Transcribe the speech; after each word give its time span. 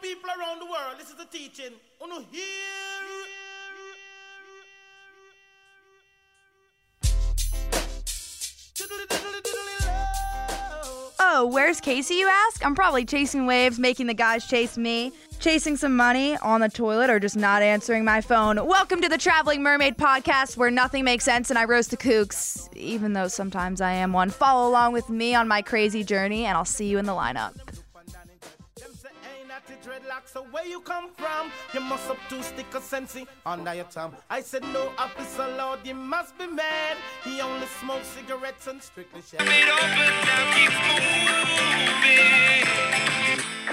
the 0.00 0.06
people 0.06 0.30
around 0.38 0.60
the 0.60 0.66
world, 0.66 0.96
this 0.98 1.08
is 1.08 1.16
the 1.16 1.24
teaching. 1.26 1.72
Hear. 2.30 2.42
Oh, 11.20 11.46
where's 11.46 11.80
Casey, 11.80 12.14
you 12.14 12.28
ask? 12.28 12.64
I'm 12.64 12.74
probably 12.74 13.04
chasing 13.04 13.46
waves, 13.46 13.78
making 13.78 14.06
the 14.06 14.14
guys 14.14 14.46
chase 14.46 14.76
me, 14.78 15.12
chasing 15.40 15.76
some 15.76 15.96
money 15.96 16.36
on 16.36 16.60
the 16.60 16.68
toilet, 16.68 17.10
or 17.10 17.18
just 17.18 17.36
not 17.36 17.62
answering 17.62 18.04
my 18.04 18.20
phone. 18.20 18.64
Welcome 18.66 19.00
to 19.00 19.08
the 19.08 19.18
Traveling 19.18 19.62
Mermaid 19.62 19.96
Podcast, 19.96 20.56
where 20.56 20.70
nothing 20.70 21.04
makes 21.04 21.24
sense 21.24 21.50
and 21.50 21.58
I 21.58 21.64
roast 21.64 21.90
the 21.90 21.96
kooks, 21.96 22.68
even 22.76 23.14
though 23.14 23.28
sometimes 23.28 23.80
I 23.80 23.92
am 23.92 24.12
one. 24.12 24.30
Follow 24.30 24.68
along 24.68 24.92
with 24.92 25.08
me 25.08 25.34
on 25.34 25.48
my 25.48 25.62
crazy 25.62 26.04
journey, 26.04 26.44
and 26.44 26.56
I'll 26.56 26.64
see 26.64 26.86
you 26.86 26.98
in 26.98 27.06
the 27.06 27.12
lineup. 27.12 27.54
Them 29.66 29.76
say 29.76 29.90
ain't 29.92 30.00
that 30.00 30.00
the 30.00 30.08
dreadlocks, 30.08 30.32
so 30.32 30.44
where 30.50 30.66
you 30.66 30.80
come 30.80 31.10
from? 31.10 31.50
You 31.72 31.80
must 31.80 32.06
have 32.08 32.18
two 32.28 32.42
stick 32.42 32.74
of 32.74 32.82
sensei 32.82 33.26
under 33.46 33.74
your 33.74 33.84
thumb. 33.84 34.14
I 34.30 34.40
said 34.42 34.62
no 34.62 34.90
officer 34.98 35.46
lord, 35.56 35.80
you 35.84 35.94
must 35.94 36.36
be 36.38 36.46
mad. 36.46 36.96
He 37.24 37.40
only 37.40 37.66
smokes 37.80 38.08
cigarettes 38.08 38.66
and 38.66 38.82
strictly 38.82 39.22
shit. 39.22 39.40
it 39.40 39.68
up 39.68 39.82
and 39.82 40.26
down, 40.26 40.52
keep 40.54 40.72
moving. 41.98 42.34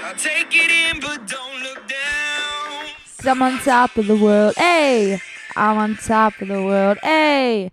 I'll 0.04 0.14
take 0.14 0.54
it 0.54 0.70
in, 0.70 1.00
but 1.00 1.26
don't 1.26 1.62
look 1.62 1.88
down. 1.88 2.88
I'm 3.24 3.42
on 3.42 3.58
top 3.60 3.96
of 3.96 4.06
the 4.06 4.16
world. 4.16 4.54
Hey, 4.56 5.20
I'm 5.56 5.78
on 5.78 5.96
top 5.96 6.40
of 6.40 6.48
the 6.48 6.62
world. 6.62 6.98
Hey. 7.02 7.70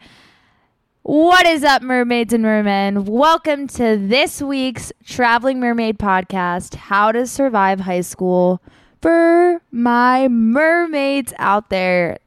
What 1.09 1.47
is 1.47 1.63
up, 1.63 1.81
mermaids 1.81 2.33
and 2.33 2.43
mermen? 2.43 3.05
Welcome 3.05 3.65
to 3.69 3.97
this 3.97 4.43
week's 4.43 4.93
Traveling 5.03 5.59
Mermaid 5.59 5.97
podcast 5.97 6.75
How 6.75 7.11
to 7.11 7.25
Survive 7.25 7.79
High 7.79 8.01
School 8.01 8.61
for 9.01 9.59
my 9.71 10.27
mermaids 10.27 11.33
out 11.39 11.71
there. 11.71 12.19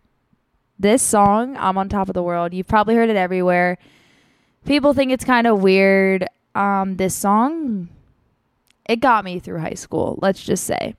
This 0.80 1.00
song, 1.00 1.56
I'm 1.58 1.78
on 1.78 1.88
top 1.88 2.08
of 2.08 2.14
the 2.14 2.24
world. 2.24 2.52
You've 2.52 2.66
probably 2.66 2.96
heard 2.96 3.08
it 3.08 3.14
everywhere. 3.14 3.78
People 4.64 4.94
think 4.94 5.12
it's 5.12 5.24
kind 5.24 5.46
of 5.46 5.62
weird. 5.62 6.26
Um, 6.56 6.96
this 6.96 7.14
song, 7.14 7.88
it 8.88 8.96
got 8.96 9.24
me 9.24 9.38
through 9.38 9.60
high 9.60 9.74
school, 9.74 10.18
let's 10.20 10.42
just 10.42 10.64
say. 10.64 10.96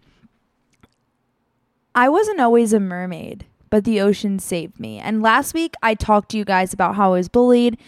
I 1.93 2.07
wasn't 2.07 2.39
always 2.39 2.71
a 2.71 2.79
mermaid, 2.79 3.45
but 3.73 3.85
the 3.85 3.99
ocean 3.99 4.37
saved 4.37 4.79
me. 4.79 4.99
And 4.99 5.23
last 5.23 5.55
week 5.55 5.73
I 5.81 5.95
talked 5.95 6.29
to 6.29 6.37
you 6.37 6.45
guys 6.45 6.73
about 6.73 6.93
how 6.93 7.13
I 7.13 7.17
was 7.17 7.27
bullied 7.27 7.79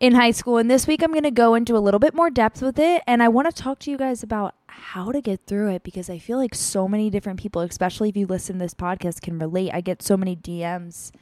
in 0.00 0.14
high 0.14 0.30
school. 0.30 0.56
And 0.56 0.70
this 0.70 0.86
week 0.86 1.02
I'm 1.02 1.10
going 1.10 1.22
to 1.24 1.30
go 1.30 1.54
into 1.54 1.76
a 1.76 1.84
little 1.84 2.00
bit 2.00 2.14
more 2.14 2.30
depth 2.30 2.62
with 2.62 2.78
it. 2.78 3.02
And 3.06 3.22
I 3.22 3.28
want 3.28 3.46
to 3.46 3.62
talk 3.62 3.78
to 3.80 3.90
you 3.90 3.98
guys 3.98 4.22
about 4.22 4.54
how 4.68 5.12
to 5.12 5.20
get 5.20 5.40
through 5.46 5.68
it 5.68 5.82
because 5.82 6.08
I 6.08 6.16
feel 6.16 6.38
like 6.38 6.54
so 6.54 6.88
many 6.88 7.10
different 7.10 7.38
people, 7.38 7.60
especially 7.60 8.08
if 8.08 8.16
you 8.16 8.26
listen 8.26 8.54
to 8.54 8.64
this 8.64 8.72
podcast, 8.72 9.20
can 9.20 9.38
relate. 9.38 9.70
I 9.74 9.82
get 9.82 10.00
so 10.00 10.16
many 10.16 10.34
DMs 10.34 11.12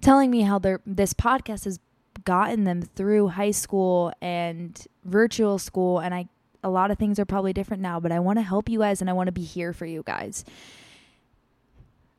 telling 0.00 0.28
me 0.28 0.40
how 0.40 0.58
this 0.58 1.14
podcast 1.14 1.66
has 1.66 1.78
gotten 2.24 2.64
them 2.64 2.82
through 2.82 3.28
high 3.28 3.52
school 3.52 4.12
and 4.20 4.88
virtual 5.04 5.60
school 5.60 6.00
and 6.00 6.12
I 6.12 6.26
a 6.64 6.68
lot 6.68 6.90
of 6.90 6.98
things 6.98 7.20
are 7.20 7.24
probably 7.24 7.52
different 7.52 7.80
now, 7.80 8.00
but 8.00 8.10
I 8.10 8.18
want 8.18 8.40
to 8.40 8.42
help 8.42 8.68
you 8.68 8.80
guys 8.80 9.00
and 9.00 9.08
I 9.08 9.12
want 9.12 9.28
to 9.28 9.32
be 9.32 9.44
here 9.44 9.72
for 9.72 9.86
you 9.86 10.02
guys. 10.04 10.44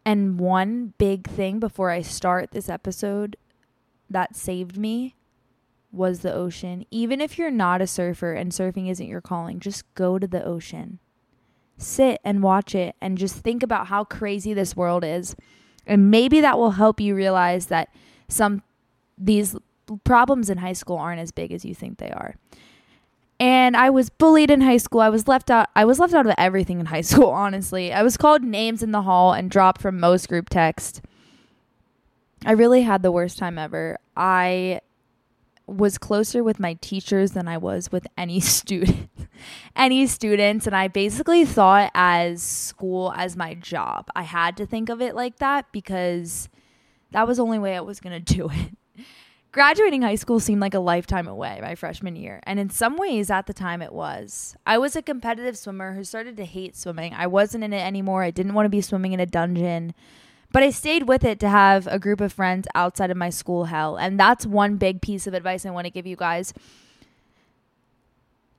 And 0.10 0.40
one 0.40 0.96
big 0.98 1.28
thing 1.28 1.60
before 1.60 1.92
I 1.92 2.02
start 2.02 2.50
this 2.50 2.68
episode 2.68 3.38
that 4.10 4.36
saved 4.36 4.76
me 4.76 5.14
was 5.92 6.22
the 6.22 6.34
ocean. 6.34 6.84
Even 6.90 7.22
if 7.22 7.38
you're 7.38 7.52
not 7.52 7.80
a 7.80 7.86
surfer 7.86 8.34
and 8.34 8.52
surfing 8.52 8.90
isn't 8.90 9.06
your 9.06 9.22
calling, 9.22 9.60
just 9.60 9.84
go 9.94 10.18
to 10.18 10.26
the 10.26 10.44
ocean. 10.44 10.98
Sit 11.78 12.20
and 12.24 12.42
watch 12.42 12.74
it 12.74 12.96
and 13.00 13.20
just 13.20 13.36
think 13.36 13.62
about 13.62 13.86
how 13.86 14.04
crazy 14.04 14.52
this 14.52 14.76
world 14.76 15.04
is. 15.04 15.36
And 15.86 16.10
maybe 16.10 16.42
that 16.42 16.58
will 16.58 16.72
help 16.72 17.00
you 17.00 17.14
realize 17.14 17.68
that 17.68 17.94
some 18.28 18.64
these 19.16 19.56
problems 20.06 20.50
in 20.50 20.58
high 20.58 20.74
school 20.74 20.98
aren't 20.98 21.22
as 21.22 21.32
big 21.32 21.52
as 21.52 21.64
you 21.64 21.76
think 21.76 22.00
they 22.00 22.10
are 22.10 22.34
and 23.40 23.78
I 23.78 23.90
was 23.90 24.10
bullied 24.10 24.52
in 24.52 24.62
high 24.62 24.78
school. 24.78 25.02
I 25.02 25.10
was 25.10 25.28
left 25.28 25.50
out 25.50 25.70
I 25.76 25.86
was 25.86 26.00
left 26.00 26.14
out 26.14 26.26
of 26.26 26.36
everything 26.38 26.80
in 26.80 26.88
high 26.88 27.02
school, 27.10 27.30
honestly. 27.30 27.94
I 27.94 28.04
was 28.04 28.18
called 28.18 28.44
names 28.44 28.84
in 28.84 28.92
the 28.92 29.04
hall 29.04 29.34
and 29.34 29.50
dropped 29.50 29.82
from 29.82 30.00
most 30.00 30.28
group 30.28 30.50
text. 30.50 31.02
I 32.46 32.54
really 32.54 32.84
had 32.84 33.04
the 33.04 33.12
worst 33.12 33.38
time 33.38 33.58
ever. 33.58 33.98
I 34.16 34.82
was 35.68 35.98
closer 35.98 36.44
with 36.44 36.60
my 36.60 36.74
teachers 36.82 37.32
than 37.32 37.48
I 37.48 37.58
was 37.58 37.92
with 37.92 38.08
any 38.18 38.40
student 38.40 39.10
any 39.76 40.08
students 40.08 40.66
and 40.66 40.76
I 40.76 40.88
basically 40.88 41.46
thought 41.46 41.92
as 41.94 42.42
school 42.42 43.14
as 43.16 43.38
my 43.38 43.54
job. 43.54 44.08
I 44.16 44.24
had 44.24 44.58
to 44.58 44.66
think 44.66 44.90
of 44.90 45.02
it 45.02 45.16
like 45.16 45.38
that 45.38 45.72
because 45.72 46.50
that 47.12 47.28
was 47.28 47.38
the 47.38 47.44
only 47.44 47.60
way 47.60 47.76
I 47.76 47.82
was 47.82 48.00
to 48.00 48.20
do 48.20 48.50
it. 48.52 48.76
Graduating 49.52 50.04
high 50.04 50.16
school 50.16 50.40
seemed 50.40 50.62
like 50.62 50.76
a 50.76 50.80
lifetime 50.80 51.28
away 51.28 51.58
my 51.60 51.74
freshman 51.74 52.16
year, 52.16 52.40
and 52.44 52.60
in 52.60 52.70
some 52.70 52.98
ways 52.98 53.32
at 53.32 53.48
the 53.48 53.54
time 53.54 53.82
it 53.82 53.92
was. 53.92 54.56
I 54.66 54.78
was 54.78 54.96
a 54.96 55.02
competitive 55.02 55.58
swimmer 55.58 55.96
who 55.96 56.04
started 56.04 56.38
to 56.38 56.46
hate 56.46 56.76
swimming. 56.76 57.16
I 57.16 57.26
wasn't 57.26 57.64
in 57.64 57.74
it 57.74 57.82
anymore. 57.82 58.22
I 58.22 58.30
didn't 58.30 58.54
want 58.54 58.66
to 58.66 58.70
be 58.70 58.82
swimming 58.82 59.12
in 59.12 59.20
a 59.20 59.26
dungeon, 59.26 59.96
but 60.52 60.62
I 60.62 60.70
stayed 60.70 61.08
with 61.08 61.24
it 61.24 61.40
to 61.40 61.50
have 61.50 61.88
a 61.88 61.98
group 61.98 62.22
of 62.22 62.32
friends 62.32 62.68
outside 62.76 63.10
of 63.10 63.18
my 63.18 63.32
school 63.32 63.66
hell. 63.66 63.96
And 63.96 64.20
that's 64.20 64.46
one 64.46 64.78
big 64.78 65.02
piece 65.02 65.26
of 65.26 65.34
advice 65.34 65.66
I 65.66 65.72
want 65.72 65.86
to 65.86 65.92
give 65.92 66.06
you 66.06 66.16
guys. 66.16 66.54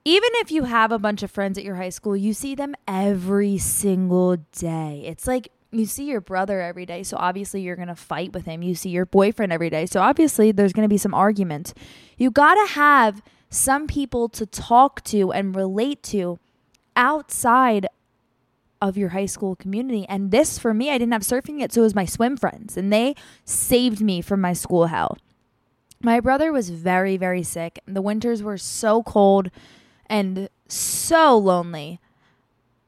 Even 0.03 0.29
if 0.35 0.51
you 0.51 0.63
have 0.63 0.91
a 0.91 0.99
bunch 0.99 1.23
of 1.23 1.31
friends 1.31 1.57
at 1.57 1.63
your 1.63 1.75
high 1.75 1.89
school, 1.89 2.17
you 2.17 2.33
see 2.33 2.53
them 2.53 2.75
every 2.85 3.57
single 3.57 4.35
day. 4.51 5.03
It's 5.05 5.25
like 5.25 5.51
you 5.71 5.85
see 5.85 6.05
your 6.05 6.21
brother 6.21 6.61
every 6.61 6.85
day, 6.85 7.03
so 7.03 7.17
obviously 7.17 7.61
you're 7.61 7.75
going 7.75 7.87
to 7.87 7.95
fight 7.95 8.33
with 8.33 8.45
him. 8.45 8.61
You 8.61 8.75
see 8.75 8.89
your 8.89 9.05
boyfriend 9.05 9.53
every 9.53 9.69
day, 9.69 9.85
so 9.85 10.01
obviously 10.01 10.51
there's 10.51 10.73
going 10.73 10.85
to 10.85 10.89
be 10.89 10.97
some 10.97 11.13
arguments. 11.13 11.73
You 12.17 12.29
got 12.29 12.55
to 12.55 12.73
have 12.73 13.21
some 13.49 13.87
people 13.87 14.29
to 14.29 14.45
talk 14.45 15.03
to 15.05 15.31
and 15.31 15.55
relate 15.55 16.03
to 16.03 16.39
outside 16.95 17.87
of 18.81 18.97
your 18.97 19.09
high 19.09 19.25
school 19.25 19.55
community. 19.55 20.05
And 20.09 20.31
this 20.31 20.57
for 20.57 20.73
me, 20.73 20.89
I 20.89 20.97
didn't 20.97 21.13
have 21.13 21.21
surfing 21.21 21.59
yet, 21.59 21.71
so 21.71 21.81
it 21.81 21.83
was 21.85 21.95
my 21.95 22.05
swim 22.05 22.35
friends, 22.35 22.75
and 22.75 22.91
they 22.91 23.15
saved 23.45 24.01
me 24.01 24.21
from 24.21 24.41
my 24.41 24.53
school 24.53 24.87
hell. 24.87 25.17
My 26.03 26.19
brother 26.19 26.51
was 26.51 26.69
very, 26.69 27.15
very 27.15 27.43
sick. 27.43 27.79
The 27.85 28.01
winters 28.01 28.41
were 28.41 28.57
so 28.57 29.03
cold 29.03 29.51
and 30.07 30.49
so 30.67 31.37
lonely. 31.37 31.99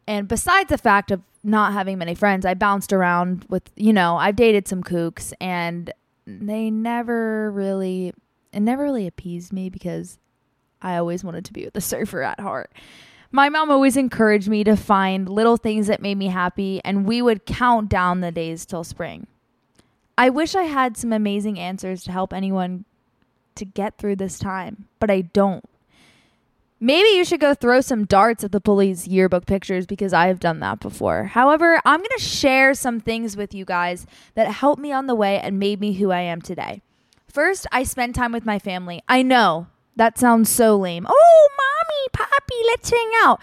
And 0.08 0.28
besides 0.28 0.70
the 0.70 0.78
fact 0.78 1.12
of 1.12 1.22
not 1.44 1.74
having 1.74 1.98
many 1.98 2.16
friends, 2.16 2.46
I 2.46 2.54
bounced 2.54 2.94
around 2.94 3.46
with, 3.50 3.70
you 3.76 3.94
know, 3.94 4.16
I've 4.16 4.36
dated 4.36 4.68
some 4.68 4.84
kooks 4.84 5.34
and 5.42 5.92
they 6.26 6.70
never 6.70 7.52
really, 7.52 8.14
it 8.54 8.62
never 8.62 8.84
really 8.84 9.08
appeased 9.08 9.52
me 9.52 9.70
because 9.70 10.20
I 10.82 10.98
always 10.98 11.24
wanted 11.24 11.46
to 11.46 11.54
be 11.54 11.66
with 11.66 11.76
a 11.76 11.82
surfer 11.94 12.22
at 12.22 12.40
heart. 12.40 12.72
My 13.32 13.50
mom 13.50 13.72
always 13.72 13.98
encouraged 13.98 14.48
me 14.48 14.64
to 14.64 14.78
find 14.78 15.28
little 15.28 15.58
things 15.58 15.88
that 15.88 16.04
made 16.04 16.20
me 16.20 16.28
happy, 16.28 16.80
and 16.86 17.04
we 17.04 17.20
would 17.20 17.48
count 17.48 17.90
down 17.90 18.22
the 18.22 18.32
days 18.32 18.64
till 18.64 18.84
spring. 18.84 19.26
I 20.16 20.30
wish 20.30 20.54
I 20.54 20.64
had 20.64 20.98
some 20.98 21.12
amazing 21.12 21.58
answers 21.58 22.04
to 22.04 22.12
help 22.12 22.32
anyone 22.32 22.86
to 23.56 23.66
get 23.66 23.98
through 23.98 24.18
this 24.18 24.38
time, 24.38 24.86
but 25.00 25.10
I 25.10 25.22
don't. 25.22 25.66
Maybe 26.84 27.08
you 27.16 27.24
should 27.24 27.40
go 27.40 27.54
throw 27.54 27.80
some 27.80 28.04
darts 28.04 28.44
at 28.44 28.52
the 28.52 28.60
police 28.60 29.08
yearbook 29.08 29.46
pictures 29.46 29.86
because 29.86 30.12
I 30.12 30.28
have 30.28 30.42
done 30.42 30.60
that 30.60 30.82
before. 30.82 31.24
However, 31.24 31.80
I'm 31.86 32.02
going 32.02 32.10
to 32.18 32.22
share 32.22 32.74
some 32.74 33.00
things 33.00 33.38
with 33.38 33.54
you 33.54 33.64
guys 33.64 34.06
that 34.36 34.52
helped 34.52 34.82
me 34.82 34.92
on 34.92 35.08
the 35.08 35.16
way 35.16 35.40
and 35.40 35.58
made 35.58 35.80
me 35.80 35.94
who 35.94 36.12
I 36.12 36.20
am 36.20 36.42
today. 36.42 36.82
First, 37.26 37.68
I 37.72 37.84
spend 37.84 38.16
time 38.16 38.34
with 38.34 38.46
my 38.46 38.60
family. 38.60 39.02
I 39.08 39.22
know 39.22 39.68
that 39.96 40.18
sounds 40.20 40.50
so 40.50 40.76
lame. 40.76 41.08
Oh, 41.10 41.50
mommy, 41.58 42.10
poppy, 42.12 42.62
let's 42.68 42.90
hang 42.90 43.12
out. 43.22 43.40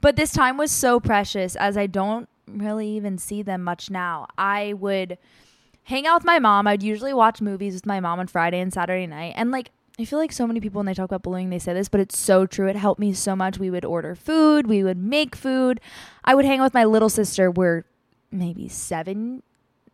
But 0.00 0.14
this 0.14 0.30
time 0.30 0.56
was 0.56 0.70
so 0.70 1.00
precious 1.00 1.56
as 1.56 1.76
I 1.76 1.88
don't 1.88 2.28
really 2.46 2.90
even 2.90 3.18
see 3.18 3.42
them 3.42 3.64
much 3.64 3.90
now. 3.90 4.28
I 4.38 4.72
would 4.74 5.18
hang 5.82 6.06
out 6.06 6.20
with 6.20 6.26
my 6.26 6.38
mom. 6.38 6.68
I'd 6.68 6.84
usually 6.84 7.12
watch 7.12 7.40
movies 7.40 7.74
with 7.74 7.86
my 7.86 7.98
mom 7.98 8.20
on 8.20 8.28
Friday 8.28 8.60
and 8.60 8.72
Saturday 8.72 9.08
night. 9.08 9.34
And 9.36 9.50
like 9.50 9.72
I 9.98 10.04
feel 10.04 10.18
like 10.18 10.32
so 10.32 10.46
many 10.46 10.58
people 10.58 10.80
when 10.80 10.86
they 10.86 10.94
talk 10.94 11.04
about 11.04 11.22
bullying, 11.22 11.50
they 11.50 11.60
say 11.60 11.72
this, 11.72 11.88
but 11.88 12.00
it's 12.00 12.18
so 12.18 12.46
true. 12.46 12.66
It 12.66 12.74
helped 12.74 12.98
me 12.98 13.12
so 13.12 13.36
much. 13.36 13.58
We 13.58 13.70
would 13.70 13.84
order 13.84 14.16
food, 14.16 14.66
we 14.66 14.82
would 14.82 14.98
make 14.98 15.36
food. 15.36 15.80
I 16.24 16.34
would 16.34 16.44
hang 16.44 16.60
out 16.60 16.64
with 16.64 16.74
my 16.74 16.84
little 16.84 17.08
sister. 17.08 17.50
We're 17.50 17.84
maybe 18.32 18.68
seven, 18.68 19.44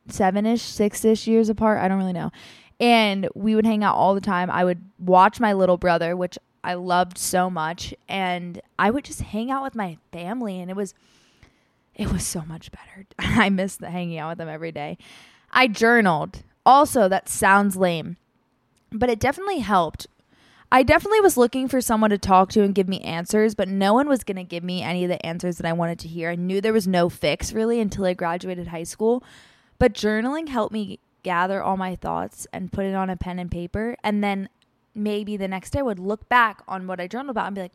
seven 0.09 0.47
ish, 0.47 0.63
six 0.63 1.05
ish 1.05 1.27
years 1.27 1.51
apart. 1.51 1.81
I 1.81 1.89
don't 1.89 1.99
really 1.99 2.15
know. 2.15 2.31
And 2.79 3.29
we 3.35 3.55
would 3.55 3.67
hang 3.67 3.85
out 3.85 3.95
all 3.95 4.15
the 4.15 4.23
time. 4.23 4.51
I 4.51 4.65
would 4.65 4.81
watch 4.99 5.39
my 5.39 5.53
little 5.53 5.77
brother, 5.77 6.17
which 6.17 6.39
I 6.65 6.75
loved 6.75 7.19
so 7.19 7.51
much. 7.51 7.93
And 8.09 8.63
I 8.79 8.91
would 8.91 9.05
just 9.05 9.21
hang 9.21 9.51
out 9.51 9.63
with 9.63 9.75
my 9.75 9.99
family. 10.13 10.61
And 10.61 10.71
it 10.71 10.77
was, 10.77 10.95
it 11.95 12.11
was 12.11 12.27
so 12.27 12.41
much 12.47 12.71
better. 12.73 13.07
I 13.19 13.51
miss 13.51 13.77
the 13.77 13.91
hanging 13.91 14.19
out 14.19 14.31
with 14.31 14.39
them 14.39 14.49
every 14.49 14.73
day. 14.73 14.97
I 15.53 15.69
journaled. 15.69 16.43
Also, 16.65 17.07
that 17.07 17.29
sounds 17.29 17.77
lame 17.77 18.17
but 18.93 19.11
it 19.11 19.21
definitely 19.21 19.61
helped. 19.61 20.07
I 20.73 20.85
definitely 20.85 21.21
was 21.21 21.37
looking 21.37 21.67
for 21.67 21.81
someone 21.81 22.11
to 22.11 22.19
talk 22.19 22.51
to 22.51 22.63
and 22.63 22.75
give 22.75 22.89
me 22.89 23.01
answers, 23.01 23.57
but 23.57 23.69
no 23.69 23.93
one 23.93 24.09
was 24.09 24.23
going 24.23 24.37
to 24.37 24.45
give 24.45 24.63
me 24.63 24.83
any 24.83 25.03
of 25.03 25.09
the 25.09 25.25
answers 25.27 25.57
that 25.57 25.67
I 25.67 25.73
wanted 25.73 25.99
to 26.01 26.09
hear. 26.09 26.31
I 26.31 26.37
knew 26.37 26.61
there 26.61 26.73
was 26.73 26.87
no 26.87 27.09
fix 27.09 27.53
really 27.53 27.81
until 27.81 28.05
I 28.05 28.15
graduated 28.15 28.69
high 28.69 28.85
school. 28.85 29.25
But 29.81 29.95
journaling 29.95 30.49
helped 30.49 30.73
me 30.73 31.01
gather 31.25 31.63
all 31.63 31.77
my 31.77 31.97
thoughts 31.97 32.47
and 32.53 32.73
put 32.73 32.85
it 32.85 32.95
on 32.95 33.11
a 33.11 33.17
pen 33.17 33.41
and 33.41 33.51
paper. 33.51 33.97
And 34.05 34.23
then 34.23 34.49
maybe 34.95 35.37
the 35.37 35.49
next 35.49 35.71
day 35.71 35.81
I 35.81 35.83
would 35.83 35.99
look 35.99 36.29
back 36.29 36.63
on 36.69 36.87
what 36.87 37.01
I 37.01 37.09
journaled 37.09 37.31
about 37.31 37.47
and 37.47 37.55
be 37.57 37.63
like, 37.63 37.73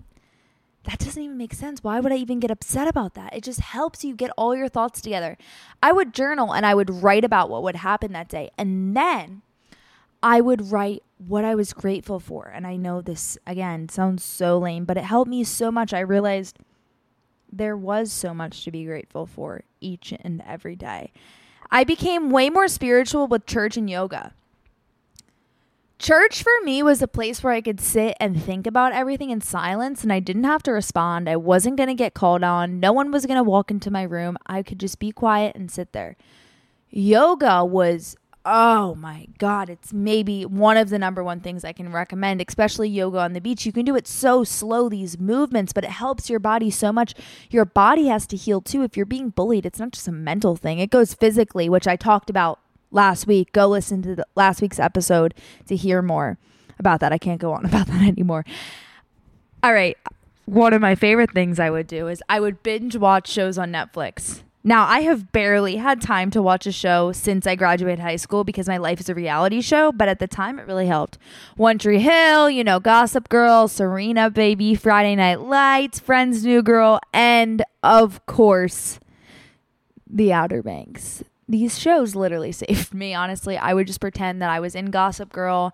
that 0.85 0.99
doesn't 0.99 1.21
even 1.21 1.37
make 1.37 1.53
sense. 1.53 1.83
Why 1.83 1.99
would 1.99 2.11
I 2.11 2.17
even 2.17 2.39
get 2.39 2.51
upset 2.51 2.87
about 2.87 3.15
that? 3.15 3.35
It 3.35 3.43
just 3.43 3.59
helps 3.59 4.05
you 4.05 4.15
get 4.15 4.31
all 4.37 4.55
your 4.55 4.69
thoughts 4.69 5.01
together. 5.01 5.37
I 5.81 5.91
would 5.91 6.13
journal 6.13 6.53
and 6.53 6.65
I 6.65 6.75
would 6.75 6.89
write 6.89 7.25
about 7.25 7.49
what 7.49 7.63
would 7.63 7.77
happen 7.77 8.13
that 8.13 8.29
day. 8.29 8.51
And 8.57 8.95
then 8.95 9.41
I 10.25 10.41
would 10.41 10.71
write 10.71 11.03
what 11.19 11.45
I 11.45 11.53
was 11.53 11.71
grateful 11.71 12.19
for. 12.19 12.51
And 12.51 12.65
I 12.65 12.77
know 12.77 12.99
this, 12.99 13.37
again, 13.45 13.89
sounds 13.89 14.23
so 14.23 14.57
lame, 14.57 14.83
but 14.83 14.97
it 14.97 15.03
helped 15.03 15.29
me 15.29 15.43
so 15.43 15.71
much. 15.71 15.93
I 15.93 15.99
realized 15.99 16.57
there 17.53 17.77
was 17.77 18.11
so 18.11 18.33
much 18.33 18.63
to 18.63 18.71
be 18.71 18.85
grateful 18.85 19.27
for 19.27 19.61
each 19.79 20.15
and 20.19 20.41
every 20.47 20.75
day. 20.75 21.11
I 21.69 21.83
became 21.83 22.31
way 22.31 22.49
more 22.49 22.67
spiritual 22.67 23.27
with 23.27 23.45
church 23.45 23.77
and 23.77 23.87
yoga. 23.87 24.33
Church 25.99 26.41
for 26.41 26.51
me 26.63 26.81
was 26.81 27.03
a 27.03 27.07
place 27.07 27.43
where 27.43 27.53
I 27.53 27.61
could 27.61 27.79
sit 27.79 28.17
and 28.19 28.41
think 28.41 28.65
about 28.65 28.93
everything 28.93 29.29
in 29.29 29.41
silence 29.41 30.01
and 30.01 30.11
I 30.11 30.19
didn't 30.19 30.43
have 30.45 30.63
to 30.63 30.71
respond. 30.71 31.29
I 31.29 31.35
wasn't 31.35 31.77
going 31.77 31.89
to 31.89 31.93
get 31.93 32.15
called 32.15 32.43
on. 32.43 32.79
No 32.79 32.93
one 32.93 33.11
was 33.11 33.27
going 33.27 33.37
to 33.37 33.43
walk 33.43 33.69
into 33.69 33.91
my 33.91 34.01
room. 34.01 34.37
I 34.47 34.63
could 34.63 34.79
just 34.79 34.97
be 34.97 35.11
quiet 35.11 35.55
and 35.55 35.69
sit 35.69 35.93
there. 35.93 36.17
Yoga 36.89 37.63
was, 37.63 38.15
oh 38.45 38.93
my 38.95 39.27
God, 39.39 39.69
it's 39.69 39.91
maybe 39.91 40.45
one 40.45 40.77
of 40.77 40.89
the 40.89 40.99
number 40.99 41.23
one 41.23 41.39
things 41.39 41.65
I 41.65 41.73
can 41.73 41.91
recommend, 41.91 42.43
especially 42.47 42.87
yoga 42.87 43.17
on 43.17 43.33
the 43.33 43.41
beach. 43.41 43.65
You 43.65 43.71
can 43.71 43.85
do 43.85 43.95
it 43.95 44.07
so 44.07 44.43
slow, 44.43 44.87
these 44.87 45.19
movements, 45.19 45.73
but 45.73 45.83
it 45.83 45.89
helps 45.89 46.29
your 46.29 46.39
body 46.39 46.69
so 46.69 46.91
much. 46.91 47.15
Your 47.49 47.65
body 47.65 48.07
has 48.07 48.27
to 48.27 48.35
heal 48.35 48.61
too. 48.61 48.83
If 48.83 48.95
you're 48.95 49.05
being 49.05 49.29
bullied, 49.29 49.65
it's 49.65 49.79
not 49.79 49.91
just 49.91 50.07
a 50.07 50.11
mental 50.11 50.55
thing, 50.55 50.79
it 50.79 50.91
goes 50.91 51.13
physically, 51.13 51.67
which 51.67 51.87
I 51.87 51.95
talked 51.95 52.29
about 52.29 52.59
last 52.91 53.25
week. 53.25 53.51
Go 53.51 53.67
listen 53.67 54.01
to 54.03 54.15
the 54.15 54.27
last 54.35 54.61
week's 54.61 54.79
episode 54.79 55.33
to 55.67 55.75
hear 55.75 56.01
more 56.01 56.37
about 56.77 56.99
that. 56.99 57.11
I 57.11 57.17
can't 57.17 57.41
go 57.41 57.53
on 57.53 57.65
about 57.65 57.87
that 57.87 58.03
anymore. 58.03 58.45
All 59.63 59.73
right. 59.73 59.97
One 60.45 60.73
of 60.73 60.81
my 60.81 60.93
favorite 60.93 61.31
things 61.31 61.59
I 61.59 61.71
would 61.71 61.87
do 61.87 62.07
is 62.07 62.21
I 62.29 62.39
would 62.39 62.61
binge 62.61 62.95
watch 62.95 63.27
shows 63.27 63.57
on 63.57 63.71
Netflix. 63.71 64.43
Now, 64.67 64.87
I 64.87 65.01
have 65.01 65.31
barely 65.31 65.75
had 65.75 66.01
time 66.01 66.31
to 66.31 66.41
watch 66.41 66.65
a 66.65 66.71
show 66.71 67.11
since 67.11 67.45
I 67.45 67.53
graduated 67.53 67.99
high 67.99 68.15
school 68.15 68.43
because 68.43 68.67
my 68.67 68.77
life 68.77 68.99
is 68.99 69.09
a 69.09 69.13
reality 69.13 69.61
show, 69.61 69.91
but 69.91 70.09
at 70.09 70.17
the 70.17 70.25
time 70.25 70.57
it 70.57 70.65
really 70.65 70.87
helped. 70.87 71.19
One 71.55 71.77
Tree 71.77 71.99
Hill, 71.99 72.49
you 72.49 72.63
know, 72.63 72.79
Gossip 72.79 73.29
Girl, 73.29 73.67
Serena 73.67 74.31
Baby, 74.31 74.73
Friday 74.73 75.15
Night 75.15 75.41
Lights, 75.41 75.99
Friends 75.99 76.43
New 76.43 76.63
Girl, 76.63 76.99
and 77.13 77.63
of 77.83 78.25
course, 78.25 78.99
The 80.09 80.33
Outer 80.33 80.63
Banks 80.63 81.23
these 81.47 81.77
shows 81.77 82.15
literally 82.15 82.51
saved 82.63 82.91
me, 82.91 83.13
honestly. 83.13 83.57
I 83.57 83.75
would 83.75 83.85
just 83.85 84.01
pretend 84.01 84.41
that 84.41 84.49
I 84.49 84.59
was 84.59 84.73
in 84.73 84.91
Gossip 84.91 85.31
Girl 85.31 85.73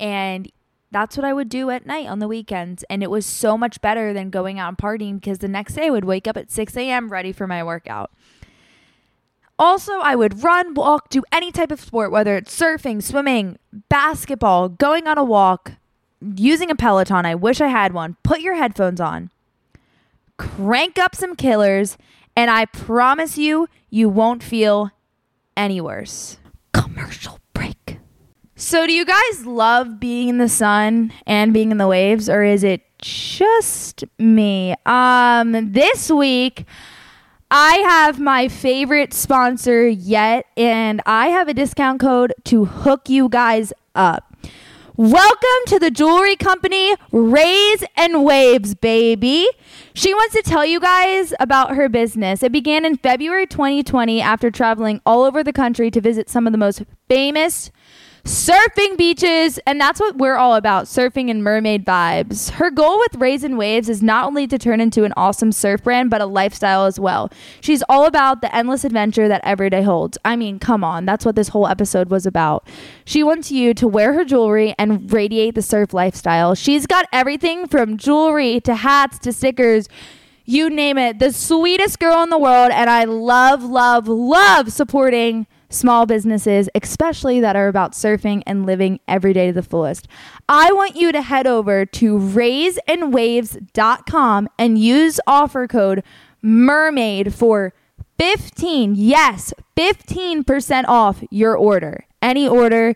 and 0.00 0.50
that's 0.92 1.16
what 1.16 1.24
I 1.24 1.32
would 1.32 1.48
do 1.48 1.70
at 1.70 1.86
night 1.86 2.06
on 2.06 2.18
the 2.18 2.28
weekends. 2.28 2.84
And 2.88 3.02
it 3.02 3.10
was 3.10 3.26
so 3.26 3.58
much 3.58 3.80
better 3.80 4.12
than 4.12 4.30
going 4.30 4.58
out 4.58 4.68
and 4.68 4.78
partying 4.78 5.14
because 5.14 5.38
the 5.38 5.48
next 5.48 5.74
day 5.74 5.86
I 5.86 5.90
would 5.90 6.04
wake 6.04 6.28
up 6.28 6.36
at 6.36 6.50
6 6.50 6.76
a.m. 6.76 7.08
ready 7.08 7.32
for 7.32 7.46
my 7.46 7.64
workout. 7.64 8.10
Also, 9.58 9.92
I 10.00 10.14
would 10.16 10.42
run, 10.42 10.74
walk, 10.74 11.08
do 11.08 11.22
any 11.30 11.52
type 11.52 11.70
of 11.70 11.80
sport, 11.80 12.10
whether 12.10 12.36
it's 12.36 12.58
surfing, 12.58 13.02
swimming, 13.02 13.58
basketball, 13.88 14.68
going 14.68 15.06
on 15.06 15.18
a 15.18 15.24
walk, 15.24 15.72
using 16.20 16.70
a 16.70 16.74
Peloton. 16.74 17.26
I 17.26 17.34
wish 17.34 17.60
I 17.60 17.68
had 17.68 17.92
one. 17.92 18.16
Put 18.22 18.40
your 18.40 18.54
headphones 18.54 19.00
on, 19.00 19.30
crank 20.36 20.98
up 20.98 21.14
some 21.14 21.36
killers, 21.36 21.96
and 22.34 22.50
I 22.50 22.64
promise 22.64 23.38
you, 23.38 23.68
you 23.90 24.08
won't 24.08 24.42
feel 24.42 24.90
any 25.56 25.80
worse. 25.80 26.38
Commercial. 26.72 27.38
So, 28.64 28.86
do 28.86 28.92
you 28.92 29.04
guys 29.04 29.44
love 29.44 29.98
being 29.98 30.28
in 30.28 30.38
the 30.38 30.48
sun 30.48 31.12
and 31.26 31.52
being 31.52 31.72
in 31.72 31.78
the 31.78 31.88
waves, 31.88 32.28
or 32.28 32.44
is 32.44 32.62
it 32.62 32.82
just 33.00 34.04
me? 34.20 34.76
Um, 34.86 35.72
this 35.72 36.08
week, 36.08 36.64
I 37.50 37.78
have 37.78 38.20
my 38.20 38.46
favorite 38.46 39.14
sponsor 39.14 39.88
yet, 39.88 40.46
and 40.56 41.02
I 41.06 41.26
have 41.26 41.48
a 41.48 41.54
discount 41.54 42.00
code 42.00 42.34
to 42.44 42.66
hook 42.66 43.08
you 43.08 43.28
guys 43.28 43.72
up. 43.96 44.32
Welcome 44.96 45.66
to 45.66 45.80
the 45.80 45.90
jewelry 45.90 46.36
company 46.36 46.94
Raise 47.10 47.82
and 47.96 48.24
Waves, 48.24 48.76
baby. 48.76 49.48
She 49.92 50.14
wants 50.14 50.36
to 50.36 50.42
tell 50.42 50.64
you 50.64 50.78
guys 50.78 51.34
about 51.40 51.74
her 51.74 51.88
business. 51.88 52.44
It 52.44 52.52
began 52.52 52.84
in 52.84 52.96
February 52.96 53.46
2020 53.46 54.20
after 54.20 54.52
traveling 54.52 55.00
all 55.04 55.24
over 55.24 55.42
the 55.42 55.52
country 55.52 55.90
to 55.90 56.00
visit 56.00 56.30
some 56.30 56.46
of 56.46 56.52
the 56.52 56.58
most 56.58 56.84
famous 57.08 57.72
surfing 58.24 58.96
beaches, 58.96 59.58
and 59.66 59.80
that's 59.80 59.98
what 59.98 60.16
we're 60.16 60.36
all 60.36 60.54
about 60.54 60.84
surfing 60.84 61.30
and 61.30 61.42
mermaid 61.42 61.84
vibes. 61.84 62.50
Her 62.50 62.70
goal 62.70 62.98
with 62.98 63.20
Raise 63.20 63.42
and 63.42 63.58
Waves 63.58 63.88
is 63.88 64.02
not 64.02 64.26
only 64.26 64.46
to 64.46 64.58
turn 64.58 64.80
into 64.80 65.04
an 65.04 65.12
awesome 65.16 65.50
surf 65.50 65.82
brand, 65.82 66.10
but 66.10 66.20
a 66.20 66.26
lifestyle 66.26 66.84
as 66.86 67.00
well. 67.00 67.30
She's 67.60 67.82
all 67.88 68.06
about 68.06 68.40
the 68.40 68.54
endless 68.54 68.84
adventure 68.84 69.26
that 69.26 69.40
everyday 69.44 69.82
holds. 69.82 70.18
I 70.24 70.36
mean, 70.36 70.58
come 70.58 70.84
on, 70.84 71.04
that's 71.04 71.24
what 71.24 71.34
this 71.34 71.48
whole 71.48 71.66
episode 71.66 72.10
was 72.10 72.24
about. 72.24 72.66
She 73.04 73.22
wants 73.22 73.50
you 73.50 73.74
to 73.74 73.88
wear 73.88 74.12
her 74.12 74.24
jewelry 74.24 74.74
and 74.78 75.12
radiate 75.12 75.54
the 75.56 75.62
surf 75.62 75.92
lifestyle. 75.92 76.54
She's 76.54 76.86
got 76.86 77.06
everything 77.12 77.66
from 77.66 77.96
jewelry 77.96 78.60
to 78.60 78.76
hats 78.76 79.18
to 79.20 79.32
stickers 79.32 79.88
you 80.44 80.68
name 80.70 80.98
it. 80.98 81.18
The 81.20 81.32
sweetest 81.32 82.00
girl 82.00 82.22
in 82.22 82.30
the 82.30 82.38
world. 82.38 82.72
And 82.72 82.90
I 82.90 83.04
love, 83.04 83.62
love, 83.62 84.08
love 84.08 84.72
supporting 84.72 85.46
small 85.72 86.06
businesses, 86.06 86.68
especially 86.74 87.40
that 87.40 87.56
are 87.56 87.68
about 87.68 87.92
surfing 87.92 88.42
and 88.46 88.66
living 88.66 89.00
every 89.08 89.32
day 89.32 89.46
to 89.48 89.52
the 89.52 89.62
fullest. 89.62 90.06
I 90.48 90.72
want 90.72 90.96
you 90.96 91.12
to 91.12 91.22
head 91.22 91.46
over 91.46 91.86
to 91.86 92.18
raiseandwaves.com 92.18 94.48
and 94.58 94.78
use 94.78 95.20
offer 95.26 95.66
code 95.66 96.04
MERMAID 96.42 97.32
for 97.32 97.72
15, 98.18 98.94
yes, 98.94 99.54
15% 99.76 100.84
off 100.86 101.24
your 101.30 101.56
order. 101.56 102.04
Any 102.20 102.46
order 102.46 102.94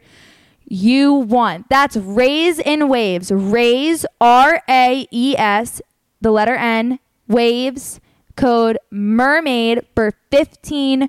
you 0.69 1.14
want. 1.14 1.69
That's 1.69 1.96
Raise 1.96 2.58
and 2.61 2.90
Waves. 2.90 3.32
Raise, 3.32 4.06
R 4.20 4.62
A 4.69 5.08
E 5.11 5.34
S, 5.37 5.82
the 6.20 6.31
letter 6.31 6.55
N, 6.55 7.00
Waves 7.29 8.00
code 8.36 8.78
mermaid 8.90 9.86
for 9.94 10.12
15% 10.30 11.08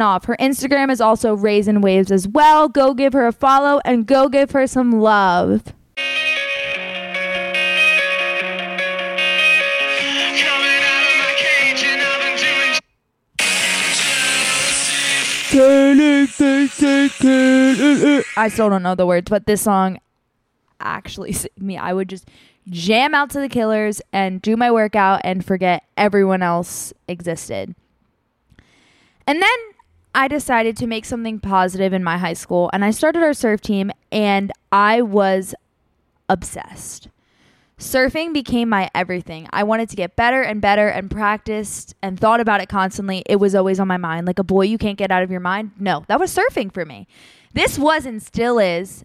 off. 0.00 0.24
Her 0.24 0.36
Instagram 0.38 0.90
is 0.90 1.00
also 1.00 1.34
Raisin 1.34 1.80
Waves 1.80 2.10
as 2.10 2.28
well. 2.28 2.68
Go 2.68 2.94
give 2.94 3.12
her 3.12 3.26
a 3.26 3.32
follow 3.32 3.80
and 3.84 4.06
go 4.06 4.28
give 4.28 4.50
her 4.50 4.66
some 4.66 5.00
love. 5.00 5.72
I 18.36 18.48
still 18.52 18.68
don't 18.68 18.82
know 18.82 18.94
the 18.94 19.06
words, 19.06 19.28
but 19.30 19.46
this 19.46 19.62
song 19.62 19.98
actually 20.80 21.34
me. 21.58 21.76
I 21.76 21.92
would 21.92 22.08
just 22.08 22.28
jam 22.70 23.14
out 23.14 23.30
to 23.30 23.40
the 23.40 23.48
killers 23.48 24.00
and 24.12 24.42
do 24.42 24.56
my 24.56 24.70
workout 24.70 25.20
and 25.24 25.44
forget 25.44 25.84
everyone 25.96 26.42
else 26.42 26.92
existed. 27.06 27.74
And 29.26 29.42
then 29.42 29.58
I 30.14 30.28
decided 30.28 30.76
to 30.78 30.86
make 30.86 31.04
something 31.04 31.38
positive 31.38 31.92
in 31.92 32.02
my 32.02 32.18
high 32.18 32.32
school 32.32 32.70
and 32.72 32.84
I 32.84 32.90
started 32.90 33.22
our 33.22 33.34
surf 33.34 33.60
team 33.60 33.90
and 34.10 34.52
I 34.72 35.02
was 35.02 35.54
obsessed. 36.28 37.08
Surfing 37.78 38.32
became 38.32 38.68
my 38.68 38.90
everything. 38.92 39.46
I 39.52 39.62
wanted 39.62 39.88
to 39.90 39.96
get 39.96 40.16
better 40.16 40.42
and 40.42 40.60
better 40.60 40.88
and 40.88 41.08
practiced 41.08 41.94
and 42.02 42.18
thought 42.18 42.40
about 42.40 42.60
it 42.60 42.68
constantly. 42.68 43.22
It 43.26 43.36
was 43.36 43.54
always 43.54 43.78
on 43.78 43.86
my 43.86 43.96
mind. 43.96 44.26
Like 44.26 44.40
a 44.40 44.44
boy 44.44 44.62
you 44.62 44.78
can't 44.78 44.98
get 44.98 45.12
out 45.12 45.22
of 45.22 45.30
your 45.30 45.40
mind. 45.40 45.70
No, 45.78 46.04
that 46.08 46.18
was 46.18 46.34
surfing 46.34 46.72
for 46.72 46.84
me. 46.84 47.06
This 47.54 47.78
was 47.78 48.04
and 48.04 48.20
still 48.20 48.58
is 48.58 49.04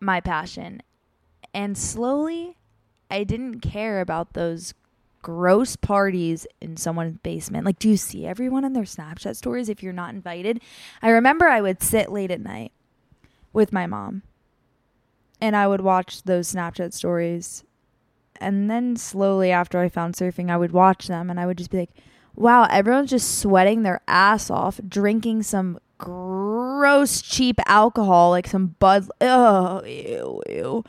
my 0.00 0.20
passion. 0.20 0.82
And 1.52 1.76
slowly, 1.76 2.56
I 3.10 3.24
didn't 3.24 3.60
care 3.60 4.00
about 4.00 4.34
those 4.34 4.74
gross 5.22 5.76
parties 5.76 6.46
in 6.60 6.76
someone's 6.76 7.18
basement. 7.18 7.66
Like, 7.66 7.78
do 7.78 7.88
you 7.88 7.96
see 7.96 8.26
everyone 8.26 8.64
in 8.64 8.72
their 8.72 8.84
Snapchat 8.84 9.36
stories 9.36 9.68
if 9.68 9.82
you're 9.82 9.92
not 9.92 10.14
invited? 10.14 10.60
I 11.02 11.10
remember 11.10 11.46
I 11.46 11.60
would 11.60 11.82
sit 11.82 12.10
late 12.10 12.30
at 12.30 12.40
night 12.40 12.72
with 13.52 13.72
my 13.72 13.86
mom 13.86 14.22
and 15.40 15.56
I 15.56 15.66
would 15.66 15.80
watch 15.80 16.22
those 16.22 16.52
Snapchat 16.52 16.92
stories. 16.92 17.64
And 18.40 18.70
then 18.70 18.96
slowly 18.96 19.50
after 19.50 19.78
I 19.78 19.88
found 19.88 20.14
surfing, 20.14 20.50
I 20.50 20.56
would 20.56 20.72
watch 20.72 21.08
them 21.08 21.28
and 21.28 21.38
I 21.38 21.46
would 21.46 21.58
just 21.58 21.70
be 21.70 21.78
like, 21.78 21.90
wow, 22.34 22.66
everyone's 22.70 23.10
just 23.10 23.38
sweating 23.38 23.82
their 23.82 24.00
ass 24.08 24.50
off, 24.50 24.80
drinking 24.88 25.42
some 25.42 25.78
gross, 25.98 27.20
cheap 27.20 27.60
alcohol, 27.66 28.30
like 28.30 28.46
some 28.46 28.76
Bud. 28.78 29.10
Oh, 29.20 29.84
ew, 29.84 30.42
ew. 30.48 30.84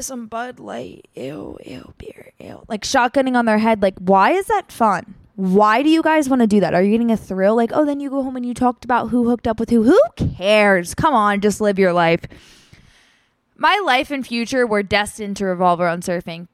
Some 0.00 0.26
Bud 0.26 0.58
Light. 0.58 1.08
Ew, 1.14 1.58
ew, 1.64 1.94
beer, 1.98 2.32
ew. 2.38 2.64
Like 2.68 2.82
shotgunning 2.82 3.36
on 3.36 3.44
their 3.44 3.58
head. 3.58 3.82
Like, 3.82 3.98
why 3.98 4.32
is 4.32 4.46
that 4.46 4.72
fun? 4.72 5.14
Why 5.34 5.82
do 5.82 5.88
you 5.88 6.02
guys 6.02 6.28
want 6.28 6.40
to 6.40 6.46
do 6.46 6.60
that? 6.60 6.74
Are 6.74 6.82
you 6.82 6.90
getting 6.90 7.10
a 7.10 7.16
thrill? 7.16 7.56
Like, 7.56 7.70
oh, 7.72 7.84
then 7.84 8.00
you 8.00 8.10
go 8.10 8.22
home 8.22 8.36
and 8.36 8.44
you 8.44 8.54
talked 8.54 8.84
about 8.84 9.08
who 9.08 9.28
hooked 9.28 9.48
up 9.48 9.58
with 9.58 9.70
who. 9.70 9.82
Who 9.82 10.00
cares? 10.36 10.94
Come 10.94 11.14
on, 11.14 11.40
just 11.40 11.60
live 11.60 11.78
your 11.78 11.92
life. 11.92 12.20
My 13.56 13.80
life 13.84 14.10
and 14.10 14.26
future 14.26 14.66
were 14.66 14.82
destined 14.82 15.36
to 15.38 15.46
revolve 15.46 15.80
around 15.80 16.02
surfing. 16.02 16.48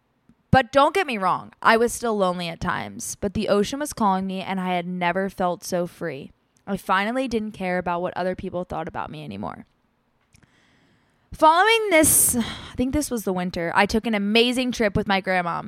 But 0.51 0.73
don't 0.73 0.95
get 0.95 1.07
me 1.07 1.19
wrong, 1.19 1.53
I 1.61 1.77
was 1.77 1.93
still 1.93 2.17
lonely 2.17 2.49
at 2.49 2.61
times, 2.61 3.17
but 3.21 3.35
the 3.35 3.49
ocean 3.49 3.81
was 3.81 3.93
calling 3.93 4.27
me 4.27 4.41
and 4.41 4.59
I 4.59 4.75
had 4.75 4.87
never 4.87 5.29
felt 5.29 5.63
so 5.63 5.87
free. 5.87 6.33
I 6.67 6.79
finally 6.79 7.29
didn't 7.29 7.53
care 7.53 7.79
about 7.79 8.01
what 8.01 8.17
other 8.17 8.35
people 8.35 8.65
thought 8.65 8.89
about 8.89 9.11
me 9.11 9.25
anymore. 9.25 9.67
Following 11.33 11.91
this, 11.91 12.37
I 12.37 12.75
think 12.77 12.93
this 12.93 13.11
was 13.11 13.25
the 13.25 13.33
winter, 13.33 13.71
I 13.75 13.87
took 13.87 14.07
an 14.07 14.15
amazing 14.15 14.73
trip 14.73 14.97
with 14.97 15.07
my 15.07 15.21
grandma 15.21 15.63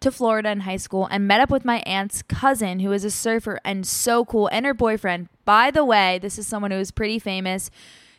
to 0.00 0.10
Florida 0.12 0.50
in 0.50 0.60
high 0.60 0.76
school 0.76 1.08
and 1.10 1.26
met 1.26 1.40
up 1.40 1.50
with 1.50 1.64
my 1.64 1.82
aunt's 1.84 2.22
cousin, 2.22 2.80
who 2.80 2.92
is 2.92 3.04
a 3.04 3.10
surfer 3.10 3.58
and 3.64 3.86
so 3.86 4.24
cool, 4.24 4.48
and 4.48 4.64
her 4.64 4.74
boyfriend. 4.74 5.28
By 5.44 5.70
the 5.70 5.84
way, 5.84 6.18
this 6.20 6.38
is 6.38 6.46
someone 6.46 6.70
who 6.70 6.78
is 6.78 6.90
pretty 6.90 7.18
famous, 7.18 7.70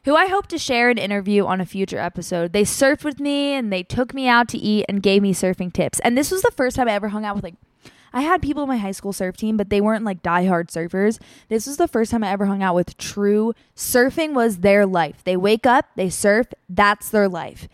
who 0.04 0.16
I 0.16 0.28
hope 0.28 0.48
to 0.48 0.58
share 0.58 0.90
an 0.90 0.98
interview 0.98 1.46
on 1.46 1.62
a 1.62 1.66
future 1.66 1.98
episode. 1.98 2.54
They 2.54 2.64
surfed 2.64 3.04
with 3.04 3.20
me 3.20 3.54
and 3.54 3.72
they 3.72 3.82
took 3.82 4.14
me 4.14 4.28
out 4.28 4.50
to 4.50 4.58
eat 4.58 4.86
and 4.90 5.02
gave 5.02 5.22
me 5.22 5.34
surfing 5.34 5.72
tips. 5.72 6.00
And 6.02 6.18
this 6.18 6.30
was 6.30 6.42
the 6.42 6.52
first 6.52 6.76
time 6.76 6.90
I 6.90 6.94
ever 6.94 7.08
hung 7.08 7.26
out 7.26 7.36
with 7.36 7.44
like 7.44 7.56
I 8.14 8.22
had 8.22 8.42
people 8.42 8.64
in 8.64 8.70
my 8.70 8.78
high 8.78 8.92
school 8.92 9.14
surf 9.14 9.38
team, 9.38 9.58
but 9.58 9.70
they 9.70 9.82
weren't 9.82 10.06
like 10.06 10.24
diehard 10.24 10.68
surfers. 10.68 11.20
This 11.50 11.68
was 11.68 11.78
the 11.78 11.88
first 11.88 12.12
time 12.12 12.24
I 12.24 12.32
ever 12.32 12.46
hung 12.46 12.64
out 12.64 12.76
with 12.76 12.98
true 12.98 13.54
surfing 13.76 14.34
was 14.34 14.60
their 14.60 14.86
life. 14.86 15.24
They 15.24 15.38
wake 15.38 15.66
up, 15.66 15.86
they 15.96 16.10
surf, 16.10 16.48
that's 16.70 17.10
their 17.10 17.28
life. 17.30 17.68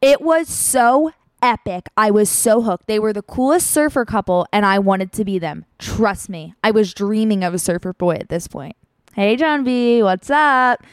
It 0.00 0.20
was 0.20 0.48
so 0.48 1.12
epic. 1.42 1.88
I 1.96 2.10
was 2.10 2.30
so 2.30 2.62
hooked. 2.62 2.86
They 2.86 2.98
were 2.98 3.12
the 3.12 3.22
coolest 3.22 3.70
surfer 3.70 4.04
couple 4.04 4.46
and 4.52 4.64
I 4.64 4.78
wanted 4.78 5.12
to 5.12 5.24
be 5.24 5.38
them. 5.38 5.64
Trust 5.78 6.28
me. 6.28 6.54
I 6.62 6.70
was 6.70 6.94
dreaming 6.94 7.42
of 7.44 7.52
a 7.52 7.58
surfer 7.58 7.92
boy 7.92 8.14
at 8.14 8.28
this 8.28 8.46
point. 8.46 8.76
Hey 9.14 9.36
John 9.36 9.64
B, 9.64 10.02
what's 10.02 10.30
up? 10.30 10.84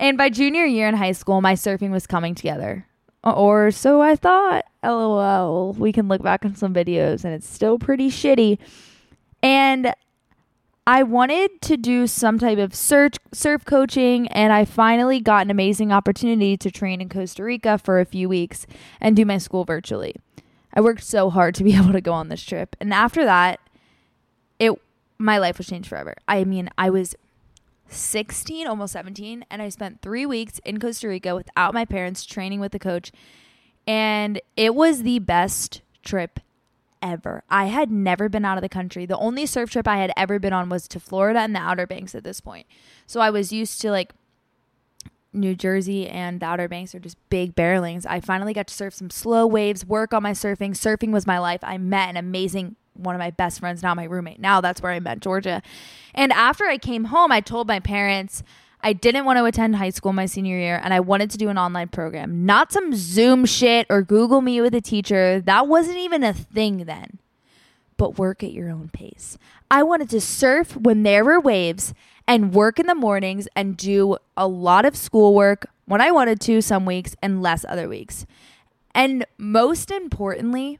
And 0.00 0.18
by 0.18 0.30
junior 0.30 0.64
year 0.64 0.88
in 0.88 0.96
high 0.96 1.12
school, 1.12 1.40
my 1.40 1.54
surfing 1.54 1.90
was 1.90 2.06
coming 2.06 2.34
together. 2.34 2.87
Or 3.36 3.70
so 3.70 4.00
I 4.00 4.16
thought. 4.16 4.64
LOL. 4.82 5.72
We 5.72 5.92
can 5.92 6.08
look 6.08 6.22
back 6.22 6.44
on 6.44 6.54
some 6.54 6.72
videos 6.72 7.24
and 7.24 7.34
it's 7.34 7.48
still 7.48 7.78
pretty 7.78 8.10
shitty. 8.10 8.58
And 9.42 9.92
I 10.86 11.02
wanted 11.02 11.60
to 11.62 11.76
do 11.76 12.06
some 12.06 12.38
type 12.38 12.58
of 12.58 12.74
surf 12.74 13.12
surf 13.32 13.64
coaching 13.64 14.28
and 14.28 14.52
I 14.52 14.64
finally 14.64 15.20
got 15.20 15.44
an 15.44 15.50
amazing 15.50 15.92
opportunity 15.92 16.56
to 16.56 16.70
train 16.70 17.00
in 17.00 17.08
Costa 17.08 17.44
Rica 17.44 17.76
for 17.76 18.00
a 18.00 18.06
few 18.06 18.28
weeks 18.28 18.66
and 19.00 19.14
do 19.14 19.24
my 19.26 19.38
school 19.38 19.64
virtually. 19.64 20.14
I 20.72 20.80
worked 20.80 21.04
so 21.04 21.28
hard 21.28 21.54
to 21.56 21.64
be 21.64 21.74
able 21.76 21.92
to 21.92 22.00
go 22.00 22.12
on 22.12 22.28
this 22.28 22.42
trip. 22.42 22.76
And 22.80 22.94
after 22.94 23.24
that, 23.24 23.60
it 24.58 24.72
my 25.18 25.38
life 25.38 25.58
was 25.58 25.66
changed 25.66 25.88
forever. 25.88 26.14
I 26.28 26.44
mean, 26.44 26.70
I 26.78 26.90
was 26.90 27.14
16, 27.88 28.66
almost 28.66 28.92
17, 28.92 29.44
and 29.50 29.62
I 29.62 29.68
spent 29.68 30.02
three 30.02 30.26
weeks 30.26 30.60
in 30.64 30.78
Costa 30.78 31.08
Rica 31.08 31.34
without 31.34 31.74
my 31.74 31.84
parents 31.84 32.24
training 32.24 32.60
with 32.60 32.72
the 32.72 32.78
coach. 32.78 33.12
And 33.86 34.40
it 34.56 34.74
was 34.74 35.02
the 35.02 35.18
best 35.18 35.82
trip 36.02 36.40
ever. 37.02 37.42
I 37.48 37.66
had 37.66 37.90
never 37.90 38.28
been 38.28 38.44
out 38.44 38.58
of 38.58 38.62
the 38.62 38.68
country. 38.68 39.06
The 39.06 39.16
only 39.18 39.46
surf 39.46 39.70
trip 39.70 39.88
I 39.88 39.98
had 39.98 40.12
ever 40.16 40.38
been 40.38 40.52
on 40.52 40.68
was 40.68 40.88
to 40.88 41.00
Florida 41.00 41.40
and 41.40 41.54
the 41.54 41.60
Outer 41.60 41.86
Banks 41.86 42.14
at 42.14 42.24
this 42.24 42.40
point. 42.40 42.66
So 43.06 43.20
I 43.20 43.30
was 43.30 43.52
used 43.52 43.80
to 43.82 43.90
like 43.90 44.12
New 45.32 45.54
Jersey 45.54 46.08
and 46.08 46.40
the 46.40 46.46
Outer 46.46 46.68
Banks 46.68 46.94
are 46.94 47.00
just 47.00 47.16
big 47.30 47.54
barrelings. 47.54 48.06
I 48.06 48.20
finally 48.20 48.52
got 48.52 48.66
to 48.68 48.74
surf 48.74 48.94
some 48.94 49.10
slow 49.10 49.46
waves, 49.46 49.84
work 49.84 50.12
on 50.12 50.22
my 50.22 50.32
surfing. 50.32 50.70
Surfing 50.70 51.12
was 51.12 51.26
my 51.26 51.38
life. 51.38 51.60
I 51.62 51.78
met 51.78 52.10
an 52.10 52.16
amazing 52.16 52.76
one 52.98 53.14
of 53.14 53.18
my 53.18 53.30
best 53.30 53.60
friends, 53.60 53.82
now 53.82 53.94
my 53.94 54.04
roommate. 54.04 54.40
Now 54.40 54.60
that's 54.60 54.82
where 54.82 54.92
I 54.92 55.00
met 55.00 55.20
Georgia. 55.20 55.62
And 56.14 56.32
after 56.32 56.64
I 56.64 56.78
came 56.78 57.04
home, 57.04 57.32
I 57.32 57.40
told 57.40 57.68
my 57.68 57.80
parents 57.80 58.42
I 58.80 58.92
didn't 58.92 59.24
want 59.24 59.38
to 59.38 59.44
attend 59.44 59.76
high 59.76 59.90
school 59.90 60.12
my 60.12 60.26
senior 60.26 60.56
year 60.56 60.80
and 60.82 60.94
I 60.94 61.00
wanted 61.00 61.30
to 61.30 61.38
do 61.38 61.48
an 61.48 61.58
online 61.58 61.88
program, 61.88 62.46
not 62.46 62.72
some 62.72 62.94
Zoom 62.94 63.44
shit 63.44 63.86
or 63.90 64.02
Google 64.02 64.40
Meet 64.40 64.60
with 64.60 64.74
a 64.74 64.80
teacher. 64.80 65.40
That 65.40 65.66
wasn't 65.66 65.98
even 65.98 66.22
a 66.22 66.32
thing 66.32 66.84
then. 66.84 67.18
But 67.96 68.18
work 68.18 68.44
at 68.44 68.52
your 68.52 68.70
own 68.70 68.90
pace. 68.92 69.36
I 69.70 69.82
wanted 69.82 70.08
to 70.10 70.20
surf 70.20 70.76
when 70.76 71.02
there 71.02 71.24
were 71.24 71.40
waves 71.40 71.92
and 72.28 72.54
work 72.54 72.78
in 72.78 72.86
the 72.86 72.94
mornings 72.94 73.48
and 73.56 73.76
do 73.76 74.16
a 74.36 74.46
lot 74.46 74.84
of 74.84 74.96
schoolwork 74.96 75.66
when 75.86 76.00
I 76.00 76.12
wanted 76.12 76.40
to 76.42 76.62
some 76.62 76.84
weeks 76.84 77.16
and 77.20 77.42
less 77.42 77.64
other 77.68 77.88
weeks. 77.88 78.26
And 78.94 79.26
most 79.36 79.90
importantly, 79.90 80.78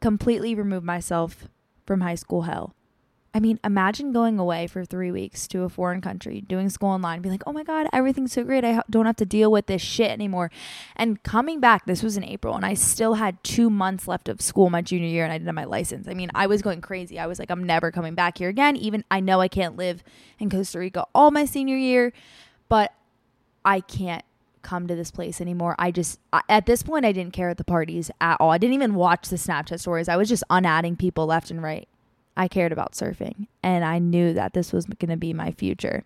completely 0.00 0.54
remove 0.54 0.84
myself 0.84 1.48
from 1.86 2.00
high 2.00 2.14
school 2.14 2.42
hell. 2.42 2.74
I 3.34 3.40
mean, 3.40 3.60
imagine 3.62 4.12
going 4.12 4.38
away 4.38 4.66
for 4.66 4.84
three 4.84 5.12
weeks 5.12 5.46
to 5.48 5.62
a 5.62 5.68
foreign 5.68 6.00
country, 6.00 6.40
doing 6.40 6.70
school 6.70 6.88
online, 6.88 7.20
being 7.20 7.32
like, 7.34 7.42
oh 7.46 7.52
my 7.52 7.62
God, 7.62 7.86
everything's 7.92 8.32
so 8.32 8.42
great. 8.42 8.64
I 8.64 8.82
don't 8.88 9.04
have 9.06 9.16
to 9.16 9.26
deal 9.26 9.52
with 9.52 9.66
this 9.66 9.82
shit 9.82 10.10
anymore. 10.10 10.50
And 10.96 11.22
coming 11.22 11.60
back, 11.60 11.84
this 11.84 12.02
was 12.02 12.16
in 12.16 12.24
April, 12.24 12.56
and 12.56 12.64
I 12.64 12.72
still 12.74 13.14
had 13.14 13.42
two 13.44 13.68
months 13.68 14.08
left 14.08 14.28
of 14.28 14.40
school 14.40 14.70
my 14.70 14.80
junior 14.80 15.08
year, 15.08 15.24
and 15.24 15.32
I 15.32 15.36
didn't 15.36 15.48
have 15.48 15.54
my 15.54 15.64
license. 15.64 16.08
I 16.08 16.14
mean, 16.14 16.30
I 16.34 16.46
was 16.46 16.62
going 16.62 16.80
crazy. 16.80 17.18
I 17.18 17.26
was 17.26 17.38
like, 17.38 17.50
I'm 17.50 17.64
never 17.64 17.92
coming 17.92 18.14
back 18.14 18.38
here 18.38 18.48
again. 18.48 18.76
Even 18.76 19.04
I 19.10 19.20
know 19.20 19.40
I 19.40 19.48
can't 19.48 19.76
live 19.76 20.02
in 20.38 20.48
Costa 20.48 20.78
Rica 20.78 21.04
all 21.14 21.30
my 21.30 21.44
senior 21.44 21.76
year, 21.76 22.14
but 22.68 22.94
I 23.64 23.80
can't 23.80 24.24
come 24.68 24.86
to 24.86 24.94
this 24.94 25.10
place 25.10 25.40
anymore. 25.40 25.74
I 25.78 25.90
just 25.90 26.20
I, 26.30 26.42
at 26.48 26.66
this 26.66 26.82
point 26.82 27.06
I 27.06 27.12
didn't 27.12 27.32
care 27.32 27.48
at 27.48 27.56
the 27.56 27.64
parties 27.64 28.10
at 28.20 28.36
all. 28.38 28.50
I 28.50 28.58
didn't 28.58 28.74
even 28.74 28.94
watch 28.94 29.28
the 29.28 29.36
Snapchat 29.36 29.80
stories. 29.80 30.10
I 30.10 30.16
was 30.16 30.28
just 30.28 30.44
unadding 30.50 30.94
people 30.94 31.24
left 31.24 31.50
and 31.50 31.62
right. 31.62 31.88
I 32.36 32.48
cared 32.48 32.70
about 32.70 32.92
surfing 32.92 33.46
and 33.62 33.82
I 33.82 33.98
knew 33.98 34.34
that 34.34 34.52
this 34.52 34.70
was 34.70 34.84
going 34.84 35.10
to 35.10 35.16
be 35.16 35.32
my 35.32 35.52
future. 35.52 36.04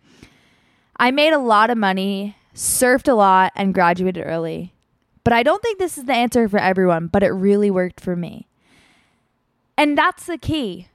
I 0.97 1.11
made 1.11 1.33
a 1.33 1.39
lot 1.39 1.71
of 1.71 1.77
money, 1.77 2.37
surfed 2.55 3.09
a 3.09 3.15
lot 3.15 3.53
and 3.57 3.75
graduated 3.75 4.25
early. 4.25 4.73
But 5.25 5.33
I 5.33 5.43
don't 5.43 5.61
think 5.61 5.79
this 5.79 5.99
is 5.99 6.05
the 6.05 6.15
answer 6.15 6.49
for 6.49 6.59
everyone, 6.59 7.09
but 7.09 7.25
it 7.25 7.31
really 7.31 7.71
worked 7.71 8.01
for 8.01 8.15
me. 8.15 8.47
And 9.77 9.99
that's 9.99 10.27
the 10.27 10.39
key. 10.39 10.87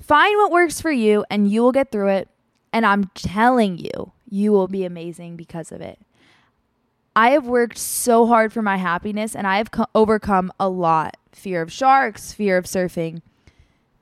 Find 0.00 0.36
what 0.38 0.50
works 0.50 0.80
for 0.80 0.90
you 0.90 1.24
and 1.30 1.50
you 1.50 1.62
will 1.62 1.72
get 1.72 1.92
through 1.92 2.08
it. 2.08 2.28
And 2.72 2.84
I'm 2.84 3.10
telling 3.14 3.78
you, 3.78 4.12
you 4.28 4.50
will 4.50 4.68
be 4.68 4.84
amazing 4.84 5.36
because 5.36 5.70
of 5.70 5.80
it. 5.80 6.00
I 7.14 7.30
have 7.30 7.46
worked 7.46 7.78
so 7.78 8.26
hard 8.26 8.52
for 8.52 8.62
my 8.62 8.76
happiness 8.76 9.34
and 9.36 9.46
I 9.46 9.58
have 9.58 9.70
co- 9.70 9.86
overcome 9.94 10.52
a 10.58 10.68
lot 10.68 11.16
fear 11.32 11.62
of 11.62 11.72
sharks, 11.72 12.32
fear 12.32 12.56
of 12.56 12.66
surfing, 12.66 13.20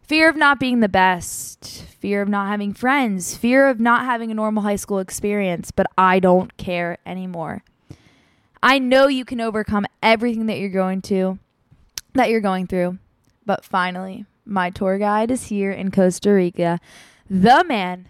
fear 0.02 0.29
of 0.29 0.37
not 0.37 0.61
being 0.61 0.81
the 0.81 0.88
best, 0.88 1.85
fear 1.99 2.23
of 2.23 2.29
not 2.29 2.49
having 2.49 2.75
friends, 2.75 3.37
fear 3.37 3.69
of 3.69 3.81
not 3.81 4.05
having 4.05 4.31
a 4.31 4.35
normal 4.35 4.62
high 4.62 4.76
school 4.76 4.99
experience, 4.99 5.71
but 5.71 5.87
I 5.97 6.21
don't 6.21 6.57
care 6.57 6.99
anymore. 7.07 7.62
I 8.62 8.79
know 8.79 9.07
you 9.07 9.25
can 9.25 9.40
overcome 9.40 9.87
everything 10.02 10.47
that 10.47 10.59
you're 10.59 10.69
going 10.69 11.00
to 11.02 11.38
that 12.14 12.29
you're 12.29 12.40
going 12.40 12.67
through. 12.67 12.99
But 13.47 13.64
finally, 13.64 14.26
my 14.45 14.71
tour 14.71 14.99
guide 14.99 15.31
is 15.31 15.45
here 15.45 15.73
in 15.73 15.90
Costa 15.90 16.33
Rica. 16.33 16.79
The 17.29 17.64
man, 17.67 18.09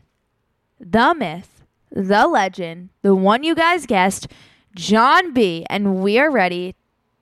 the 0.79 1.15
myth, 1.15 1.63
the 1.91 2.27
legend, 2.27 2.89
the 3.03 3.15
one 3.15 3.45
you 3.45 3.55
guys 3.55 3.87
guessed, 3.87 4.27
John 4.75 5.33
B. 5.33 5.67
And 5.69 6.03
we 6.03 6.19
are 6.19 6.31
ready 6.31 6.75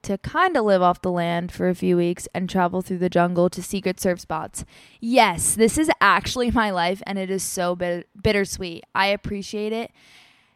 to 0.02 0.18
kind 0.18 0.56
of 0.56 0.64
live 0.64 0.82
off 0.82 1.02
the 1.02 1.10
land 1.10 1.52
for 1.52 1.68
a 1.68 1.74
few 1.74 1.96
weeks 1.96 2.28
and 2.34 2.48
travel 2.48 2.82
through 2.82 2.98
the 2.98 3.10
jungle 3.10 3.50
to 3.50 3.62
secret 3.62 4.00
surf 4.00 4.20
spots. 4.20 4.64
Yes, 5.00 5.54
this 5.54 5.76
is 5.76 5.90
actually 6.00 6.50
my 6.62 6.70
life 6.70 7.02
and 7.06 7.18
it 7.18 7.30
is 7.30 7.42
so 7.42 7.74
bit- 7.74 8.08
bittersweet. 8.20 8.84
I 8.94 9.06
appreciate 9.06 9.72
it. 9.72 9.90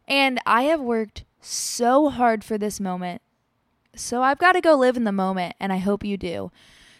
And 0.06 0.40
I 0.46 0.62
have 0.64 0.80
worked 0.80 1.24
so 1.40 2.08
hard 2.08 2.44
for 2.44 2.56
this 2.56 2.80
moment. 2.80 3.22
So 3.94 4.22
I've 4.22 4.38
got 4.38 4.52
to 4.52 4.60
go 4.60 4.74
live 4.74 4.96
in 4.96 5.04
the 5.04 5.12
moment 5.12 5.54
and 5.60 5.72
I 5.72 5.78
hope 5.78 6.04
you 6.04 6.16
do. 6.16 6.50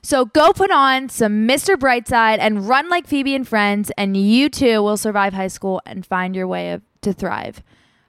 So 0.02 0.24
go 0.24 0.52
put 0.52 0.70
on 0.72 1.08
some 1.08 1.46
Mr. 1.46 1.76
Brightside 1.76 2.38
and 2.40 2.68
run 2.68 2.88
like 2.88 3.06
Phoebe 3.06 3.36
and 3.36 3.46
friends 3.46 3.92
and 3.96 4.16
you 4.16 4.48
too 4.48 4.82
will 4.82 4.96
survive 4.96 5.32
high 5.32 5.48
school 5.48 5.80
and 5.86 6.04
find 6.04 6.34
your 6.34 6.48
way 6.48 6.80
to 7.02 7.12
thrive. 7.12 7.62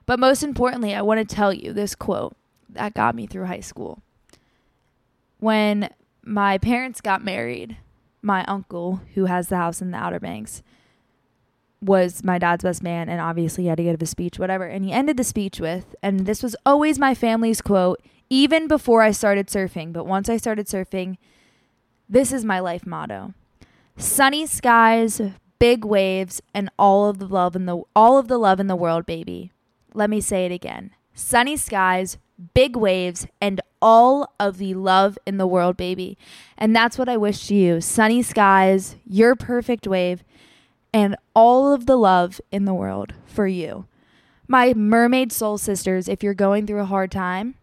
But 0.06 0.20
most 0.20 0.42
importantly, 0.42 0.94
I 0.94 1.02
want 1.02 1.26
to 1.26 1.34
tell 1.34 1.52
you 1.52 1.72
this 1.72 1.94
quote 1.94 2.36
that 2.68 2.94
got 2.94 3.14
me 3.14 3.26
through 3.26 3.46
high 3.46 3.60
school. 3.60 4.02
When 5.38 5.90
my 6.22 6.58
parents 6.58 7.00
got 7.00 7.24
married, 7.24 7.76
my 8.22 8.44
uncle, 8.44 9.00
who 9.14 9.26
has 9.26 9.48
the 9.48 9.56
house 9.56 9.82
in 9.82 9.90
the 9.90 9.98
Outer 9.98 10.20
Banks, 10.20 10.62
was 11.80 12.24
my 12.24 12.38
dad's 12.38 12.64
best 12.64 12.82
man, 12.82 13.08
and 13.08 13.20
obviously 13.20 13.64
he 13.64 13.68
had 13.68 13.76
to 13.76 13.84
give 13.84 14.00
a 14.00 14.06
speech, 14.06 14.38
whatever. 14.38 14.64
And 14.64 14.84
he 14.84 14.92
ended 14.92 15.16
the 15.16 15.24
speech 15.24 15.60
with, 15.60 15.94
and 16.02 16.26
this 16.26 16.42
was 16.42 16.56
always 16.64 16.98
my 16.98 17.14
family's 17.14 17.60
quote, 17.60 18.00
even 18.30 18.68
before 18.68 19.02
I 19.02 19.10
started 19.10 19.48
surfing. 19.48 19.92
But 19.92 20.06
once 20.06 20.28
I 20.28 20.38
started 20.38 20.66
surfing, 20.66 21.18
this 22.08 22.32
is 22.32 22.44
my 22.44 22.60
life 22.60 22.86
motto 22.86 23.34
sunny 23.96 24.46
skies, 24.46 25.20
big 25.58 25.84
waves, 25.84 26.42
and 26.52 26.70
all 26.78 27.08
of 27.08 27.18
the 27.18 27.26
love 27.26 27.54
in 27.54 27.66
the 27.66 27.82
all 27.94 28.18
of 28.18 28.28
the 28.28 28.38
love 28.38 28.60
in 28.60 28.66
the 28.66 28.76
world, 28.76 29.06
baby. 29.06 29.52
Let 29.94 30.10
me 30.10 30.20
say 30.20 30.44
it 30.44 30.52
again. 30.52 30.90
Sunny 31.14 31.56
skies, 31.56 32.18
big 32.52 32.76
waves, 32.76 33.26
and 33.40 33.60
all 33.80 34.32
of 34.40 34.58
the 34.58 34.74
love 34.74 35.16
in 35.24 35.38
the 35.38 35.46
world, 35.46 35.76
baby. 35.76 36.18
And 36.58 36.74
that's 36.74 36.98
what 36.98 37.08
I 37.08 37.16
wish 37.16 37.46
to 37.46 37.54
you 37.54 37.80
sunny 37.80 38.22
skies, 38.22 38.96
your 39.06 39.36
perfect 39.36 39.86
wave, 39.86 40.24
and 40.92 41.16
all 41.34 41.72
of 41.72 41.86
the 41.86 41.96
love 41.96 42.40
in 42.50 42.64
the 42.64 42.74
world 42.74 43.14
for 43.26 43.46
you. 43.46 43.86
My 44.48 44.74
mermaid 44.74 45.32
soul 45.32 45.58
sisters, 45.58 46.08
if 46.08 46.22
you're 46.22 46.34
going 46.34 46.66
through 46.66 46.80
a 46.80 46.86
hard 46.86 47.10
time, 47.10 47.54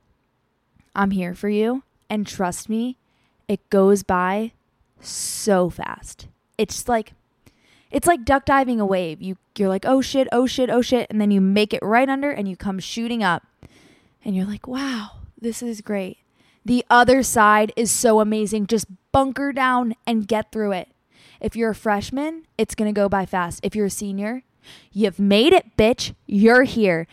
I'm 0.95 1.11
here 1.11 1.35
for 1.35 1.49
you. 1.49 1.83
And 2.09 2.25
trust 2.25 2.69
me, 2.69 2.97
it 3.47 3.69
goes 3.69 4.03
by 4.03 4.53
so 4.99 5.69
fast. 5.69 6.27
It's 6.57 6.87
like 6.87 7.13
it's 7.91 8.07
like 8.07 8.25
duck 8.25 8.45
diving 8.45 8.79
a 8.79 8.85
wave. 8.85 9.21
You 9.21 9.37
you're 9.57 9.69
like, 9.69 9.85
"Oh 9.85 10.01
shit, 10.01 10.27
oh 10.31 10.45
shit, 10.45 10.69
oh 10.69 10.81
shit," 10.81 11.07
and 11.09 11.19
then 11.19 11.31
you 11.31 11.41
make 11.41 11.73
it 11.73 11.83
right 11.83 12.09
under 12.09 12.31
and 12.31 12.47
you 12.47 12.55
come 12.55 12.79
shooting 12.79 13.23
up. 13.23 13.43
And 14.23 14.35
you're 14.35 14.45
like, 14.45 14.67
"Wow, 14.67 15.11
this 15.39 15.61
is 15.61 15.81
great." 15.81 16.17
The 16.63 16.85
other 16.89 17.23
side 17.23 17.73
is 17.75 17.91
so 17.91 18.19
amazing. 18.19 18.67
Just 18.67 18.85
bunker 19.11 19.51
down 19.51 19.95
and 20.05 20.27
get 20.27 20.51
through 20.51 20.73
it. 20.73 20.89
If 21.39 21.55
you're 21.55 21.71
a 21.71 21.75
freshman, 21.75 22.45
it's 22.57 22.75
going 22.75 22.93
to 22.93 22.97
go 22.97 23.09
by 23.09 23.25
fast. 23.25 23.59
If 23.63 23.75
you're 23.75 23.87
a 23.87 23.91
senior, 23.91 24.43
you've 24.91 25.19
made 25.19 25.53
it, 25.53 25.75
bitch. 25.75 26.13
You're 26.27 26.63
here. 26.63 27.07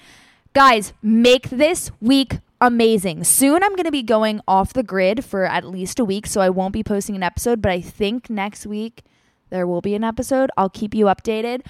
Guys, 0.52 0.92
make 1.02 1.48
this 1.48 1.90
week 2.00 2.40
amazing. 2.60 3.24
Soon 3.24 3.62
I'm 3.62 3.74
going 3.74 3.84
to 3.84 3.90
be 3.90 4.02
going 4.02 4.40
off 4.46 4.74
the 4.74 4.82
grid 4.82 5.24
for 5.24 5.46
at 5.46 5.64
least 5.64 5.98
a 5.98 6.04
week, 6.04 6.26
so 6.26 6.40
I 6.40 6.50
won't 6.50 6.74
be 6.74 6.84
posting 6.84 7.16
an 7.16 7.22
episode, 7.22 7.62
but 7.62 7.72
I 7.72 7.80
think 7.80 8.28
next 8.28 8.66
week 8.66 9.02
there 9.50 9.66
will 9.66 9.80
be 9.80 9.94
an 9.94 10.04
episode. 10.04 10.50
I'll 10.56 10.70
keep 10.70 10.94
you 10.94 11.06
updated. 11.06 11.62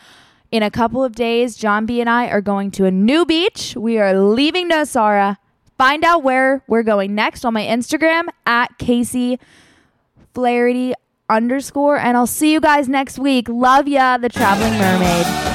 In 0.50 0.62
a 0.62 0.70
couple 0.70 1.04
of 1.04 1.14
days, 1.14 1.56
John 1.56 1.85
B 1.85 2.00
and 2.00 2.08
I 2.08 2.28
are 2.28 2.40
going 2.40 2.70
to 2.73 2.87
a 2.87 2.90
new 2.90 3.26
beach. 3.26 3.75
We 3.76 3.99
are 3.99 4.18
leaving 4.18 4.70
Nosara. 4.70 5.37
Find 5.76 6.04
out 6.04 6.23
where 6.23 6.64
we're 6.66 6.82
going 6.82 7.14
next 7.14 7.44
on 7.44 7.54
my 7.54 7.64
Instagram 7.64 8.28
at 8.47 8.78
Casey 8.78 9.38
Flaherty 10.35 10.94
underscore. 11.28 11.99
And 11.99 12.16
I'll 12.16 12.26
see 12.26 12.52
you 12.52 12.61
guys 12.61 12.88
next 12.88 13.18
week. 13.18 13.49
Love 13.49 13.87
ya, 13.87 14.16
the 14.16 14.28
traveling 14.28 14.73
mermaid. 14.73 15.47